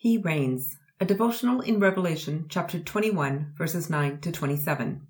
He 0.00 0.16
reigns, 0.16 0.78
a 1.00 1.04
devotional 1.04 1.60
in 1.60 1.80
Revelation 1.80 2.46
chapter 2.48 2.78
21, 2.78 3.54
verses 3.58 3.90
9 3.90 4.20
to 4.20 4.30
27. 4.30 5.04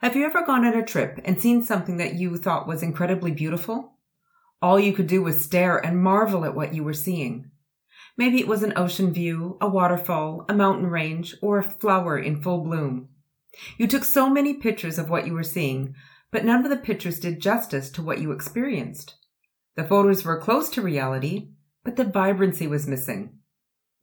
Have 0.00 0.16
you 0.16 0.26
ever 0.26 0.44
gone 0.44 0.64
on 0.64 0.74
a 0.74 0.84
trip 0.84 1.20
and 1.24 1.40
seen 1.40 1.62
something 1.62 1.98
that 1.98 2.16
you 2.16 2.36
thought 2.36 2.66
was 2.66 2.82
incredibly 2.82 3.30
beautiful? 3.30 3.92
All 4.60 4.80
you 4.80 4.92
could 4.92 5.06
do 5.06 5.22
was 5.22 5.44
stare 5.44 5.78
and 5.78 6.02
marvel 6.02 6.44
at 6.44 6.56
what 6.56 6.74
you 6.74 6.82
were 6.82 6.92
seeing. 6.92 7.52
Maybe 8.16 8.40
it 8.40 8.48
was 8.48 8.64
an 8.64 8.72
ocean 8.74 9.12
view, 9.12 9.58
a 9.60 9.68
waterfall, 9.68 10.44
a 10.48 10.54
mountain 10.54 10.88
range, 10.88 11.36
or 11.40 11.58
a 11.58 11.62
flower 11.62 12.18
in 12.18 12.42
full 12.42 12.64
bloom. 12.64 13.10
You 13.78 13.86
took 13.86 14.02
so 14.02 14.28
many 14.28 14.54
pictures 14.54 14.98
of 14.98 15.08
what 15.08 15.24
you 15.24 15.34
were 15.34 15.44
seeing, 15.44 15.94
but 16.32 16.44
none 16.44 16.64
of 16.64 16.70
the 16.70 16.76
pictures 16.76 17.20
did 17.20 17.40
justice 17.40 17.90
to 17.90 18.02
what 18.02 18.20
you 18.20 18.32
experienced. 18.32 19.14
The 19.76 19.84
photos 19.84 20.24
were 20.24 20.40
close 20.40 20.68
to 20.70 20.82
reality, 20.82 21.50
but 21.84 21.94
the 21.94 22.02
vibrancy 22.02 22.66
was 22.66 22.88
missing. 22.88 23.38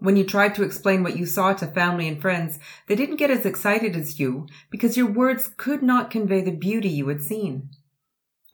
When 0.02 0.18
you 0.18 0.24
tried 0.24 0.56
to 0.56 0.64
explain 0.64 1.04
what 1.04 1.16
you 1.16 1.28
saw 1.28 1.54
to 1.54 1.68
family 1.68 2.08
and 2.08 2.20
friends, 2.20 2.58
they 2.88 2.96
didn't 2.96 3.18
get 3.18 3.30
as 3.30 3.46
excited 3.46 3.96
as 3.96 4.20
you 4.20 4.48
because 4.72 4.98
your 4.98 5.06
words 5.06 5.52
could 5.58 5.84
not 5.84 6.10
convey 6.10 6.42
the 6.42 6.50
beauty 6.50 6.90
you 6.90 7.08
had 7.10 7.22
seen. 7.22 7.70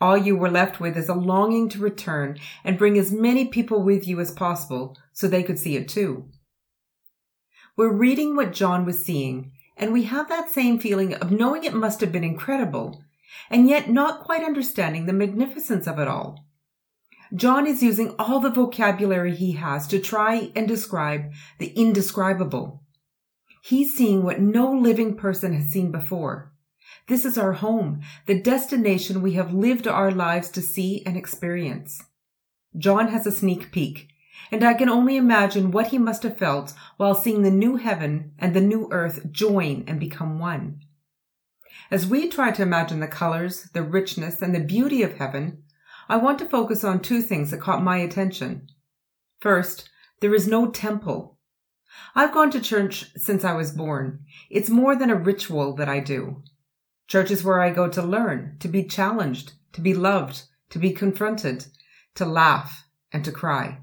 All 0.02 0.18
you 0.18 0.36
were 0.36 0.52
left 0.52 0.82
with 0.82 0.98
is 0.98 1.08
a 1.08 1.14
longing 1.14 1.70
to 1.70 1.80
return 1.80 2.38
and 2.66 2.78
bring 2.78 2.98
as 2.98 3.14
many 3.14 3.46
people 3.46 3.82
with 3.82 4.05
you 4.05 4.20
as 4.20 4.30
possible 4.30 4.98
so 5.14 5.26
they 5.26 5.41
could 5.41 5.58
see 5.58 5.78
it 5.78 5.88
too. 5.88 6.26
We're 7.77 7.94
reading 7.94 8.36
what 8.36 8.52
John 8.52 8.84
was 8.84 9.05
seeing, 9.05 9.54
and 9.77 9.94
we 9.94 10.04
have 10.04 10.27
that 10.27 10.52
same 10.52 10.80
feeling 10.80 11.14
of 11.14 11.32
knowing 11.32 11.64
it 11.64 11.74
must 11.74 12.02
have 12.02 12.12
been 12.12 12.26
incredible, 12.26 13.05
and 13.50 13.70
yet 13.70 13.90
not 13.90 14.26
quite 14.26 14.44
understanding 14.44 15.05
the 15.05 15.14
magnificence 15.14 15.88
of 15.88 15.98
it 15.98 16.10
all. 16.10 16.47
John 17.36 17.67
is 17.67 17.84
using 17.84 18.16
all 18.17 18.40
the 18.40 18.49
vocabulary 18.49 19.35
he 19.35 19.54
has 19.54 19.88
to 19.88 19.99
try 19.99 20.52
and 20.55 20.68
describe 20.68 21.31
the 21.59 21.68
indescribable. 21.70 22.84
He's 23.62 23.95
seeing 23.95 24.23
what 24.23 24.40
no 24.40 24.71
living 24.71 25.15
person 25.15 25.54
has 25.54 25.70
seen 25.70 25.91
before. 25.91 26.54
This 27.07 27.26
is 27.26 27.37
our 27.37 27.54
home, 27.54 28.02
the 28.26 28.41
destination 28.41 29.21
we 29.21 29.34
have 29.34 29.54
lived 29.54 29.87
our 29.87 30.12
lives 30.12 30.49
to 30.52 30.62
see 30.62 31.04
and 31.05 31.18
experience. 31.18 32.02
John 32.77 33.10
has 33.10 33.27
a 33.27 33.32
sneak 33.32 33.71
peek, 33.71 34.09
and 34.52 34.63
I 34.63 34.74
can 34.74 34.90
only 34.90 35.18
imagine 35.18 35.71
what 35.71 35.87
he 35.87 35.98
must 35.98 36.24
have 36.24 36.37
felt 36.37 36.74
while 36.96 37.15
seeing 37.15 37.41
the 37.41 37.52
new 37.52 37.76
heaven 37.76 38.34
and 38.40 38.54
the 38.54 38.62
new 38.62 38.87
earth 38.91 39.32
join 39.32 39.84
and 39.87 39.99
become 39.99 40.40
one. 40.40 40.80
As 41.90 42.07
we 42.07 42.30
try 42.30 42.52
to 42.52 42.62
imagine 42.62 42.99
the 42.99 43.07
colors, 43.07 43.70
the 43.74 43.84
richness, 43.84 44.41
and 44.41 44.54
the 44.54 44.59
beauty 44.59 45.04
of 45.04 45.18
heaven, 45.18 45.63
I 46.10 46.18
want 46.18 46.40
to 46.40 46.46
focus 46.46 46.84
on 46.84 47.02
two 47.02 47.22
things 47.22 47.52
that 47.52 47.62
caught 47.62 47.84
my 47.84 47.98
attention. 47.98 48.68
First, 49.40 49.90
there 50.22 50.34
is 50.34 50.48
no 50.48 50.72
temple. 50.72 51.38
I've 52.16 52.34
gone 52.34 52.52
to 52.52 52.62
church 52.62 53.12
since 53.16 53.44
I 53.44 53.54
was 53.54 53.72
born. 53.72 54.22
It's 54.49 54.70
more 54.70 54.96
than 54.96 55.10
a 55.10 55.16
ritual 55.16 55.76
that 55.76 55.90
I 55.90 55.99
do. 55.99 56.44
Church 57.08 57.32
is 57.32 57.44
where 57.44 57.62
I 57.62 57.72
go 57.72 57.88
to 57.90 58.02
learn, 58.02 58.58
to 58.60 58.68
be 58.68 58.84
challenged, 58.84 59.54
to 59.74 59.82
be 59.82 59.94
loved, 59.94 60.44
to 60.70 60.80
be 60.80 60.91
confronted, 60.91 61.68
to 62.16 62.26
laugh, 62.26 62.86
and 63.12 63.24
to 63.26 63.32
cry. 63.32 63.80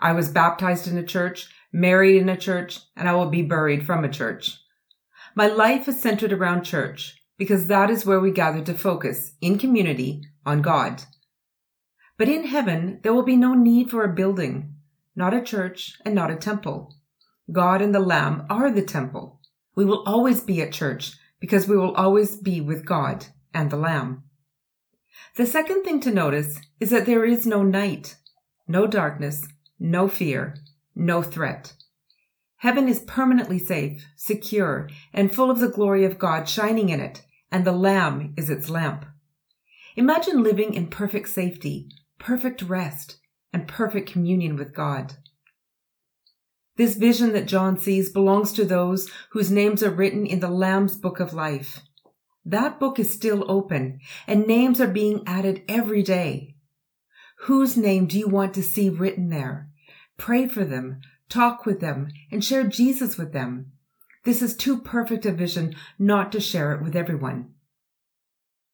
I 0.00 0.12
was 0.12 0.30
baptized 0.30 0.88
in 0.88 0.96
a 0.96 1.02
church, 1.02 1.48
married 1.72 2.20
in 2.20 2.28
a 2.28 2.36
church, 2.36 2.80
and 2.96 3.08
I 3.08 3.14
will 3.14 3.30
be 3.30 3.42
buried 3.42 3.84
from 3.84 4.04
a 4.04 4.08
church. 4.08 4.58
My 5.34 5.46
life 5.46 5.88
is 5.88 6.00
centered 6.00 6.32
around 6.32 6.64
church 6.64 7.16
because 7.36 7.66
that 7.66 7.90
is 7.90 8.04
where 8.04 8.20
we 8.20 8.30
gather 8.30 8.62
to 8.62 8.74
focus 8.74 9.32
in 9.40 9.58
community 9.58 10.22
on 10.44 10.62
God. 10.62 11.02
But 12.20 12.28
in 12.28 12.48
heaven, 12.48 13.00
there 13.02 13.14
will 13.14 13.22
be 13.22 13.34
no 13.34 13.54
need 13.54 13.88
for 13.88 14.04
a 14.04 14.14
building, 14.14 14.74
not 15.16 15.32
a 15.32 15.40
church 15.40 15.96
and 16.04 16.14
not 16.14 16.30
a 16.30 16.36
temple. 16.36 16.94
God 17.50 17.80
and 17.80 17.94
the 17.94 17.98
Lamb 17.98 18.44
are 18.50 18.70
the 18.70 18.82
temple. 18.82 19.40
We 19.74 19.86
will 19.86 20.04
always 20.06 20.42
be 20.42 20.60
at 20.60 20.70
church 20.70 21.14
because 21.40 21.66
we 21.66 21.78
will 21.78 21.94
always 21.94 22.36
be 22.36 22.60
with 22.60 22.84
God 22.84 23.28
and 23.54 23.70
the 23.70 23.78
Lamb. 23.78 24.24
The 25.36 25.46
second 25.46 25.82
thing 25.82 25.98
to 26.00 26.10
notice 26.10 26.60
is 26.78 26.90
that 26.90 27.06
there 27.06 27.24
is 27.24 27.46
no 27.46 27.62
night, 27.62 28.16
no 28.68 28.86
darkness, 28.86 29.48
no 29.78 30.06
fear, 30.06 30.56
no 30.94 31.22
threat. 31.22 31.72
Heaven 32.56 32.86
is 32.86 32.98
permanently 32.98 33.58
safe, 33.58 34.06
secure, 34.16 34.90
and 35.14 35.34
full 35.34 35.50
of 35.50 35.58
the 35.58 35.70
glory 35.70 36.04
of 36.04 36.18
God 36.18 36.50
shining 36.50 36.90
in 36.90 37.00
it, 37.00 37.22
and 37.50 37.64
the 37.64 37.72
Lamb 37.72 38.34
is 38.36 38.50
its 38.50 38.68
lamp. 38.68 39.06
Imagine 39.96 40.42
living 40.42 40.74
in 40.74 40.88
perfect 40.88 41.30
safety, 41.30 41.88
perfect 42.20 42.62
rest, 42.62 43.18
and 43.52 43.66
perfect 43.66 44.08
communion 44.08 44.54
with 44.54 44.72
God. 44.72 45.14
This 46.76 46.94
vision 46.94 47.32
that 47.32 47.46
John 47.46 47.76
sees 47.76 48.12
belongs 48.12 48.52
to 48.52 48.64
those 48.64 49.10
whose 49.32 49.50
names 49.50 49.82
are 49.82 49.90
written 49.90 50.24
in 50.24 50.38
the 50.38 50.48
Lamb's 50.48 50.96
book 50.96 51.18
of 51.18 51.34
life. 51.34 51.80
That 52.44 52.78
book 52.78 52.98
is 52.98 53.12
still 53.12 53.50
open 53.50 53.98
and 54.26 54.46
names 54.46 54.80
are 54.80 54.86
being 54.86 55.22
added 55.26 55.62
every 55.68 56.02
day. 56.02 56.54
Whose 57.40 57.76
name 57.76 58.06
do 58.06 58.18
you 58.18 58.28
want 58.28 58.54
to 58.54 58.62
see 58.62 58.88
written 58.88 59.28
there? 59.30 59.68
Pray 60.16 60.46
for 60.46 60.64
them, 60.64 61.00
talk 61.28 61.66
with 61.66 61.80
them, 61.80 62.08
and 62.30 62.44
share 62.44 62.64
Jesus 62.64 63.18
with 63.18 63.32
them. 63.32 63.72
This 64.24 64.42
is 64.42 64.56
too 64.56 64.80
perfect 64.80 65.26
a 65.26 65.32
vision 65.32 65.74
not 65.98 66.32
to 66.32 66.40
share 66.40 66.72
it 66.72 66.82
with 66.82 66.94
everyone. 66.94 67.54